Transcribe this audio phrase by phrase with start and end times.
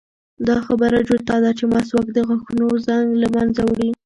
[0.47, 3.89] دا خبره جوته ده چې مسواک د غاښونو زنګ له منځه وړي.